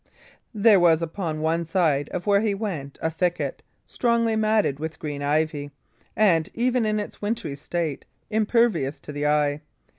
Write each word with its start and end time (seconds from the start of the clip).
There 0.55 0.79
was 0.79 1.03
upon 1.03 1.41
one 1.41 1.63
side 1.63 2.09
of 2.09 2.25
where 2.25 2.41
he 2.41 2.55
went 2.55 2.97
a 3.03 3.11
thicket, 3.11 3.61
strongly 3.85 4.35
matted 4.35 4.79
with 4.79 4.97
green 4.97 5.21
ivy, 5.21 5.69
and, 6.15 6.49
even 6.55 6.87
in 6.87 6.99
its 6.99 7.21
winter 7.21 7.55
state, 7.55 8.05
impervious 8.31 8.99
to 9.01 9.11
the 9.11 9.27
eye. 9.27 9.61